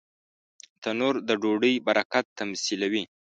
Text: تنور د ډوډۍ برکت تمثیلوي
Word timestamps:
تنور 0.81 1.15
د 1.27 1.29
ډوډۍ 1.41 1.75
برکت 1.87 2.25
تمثیلوي 2.39 3.03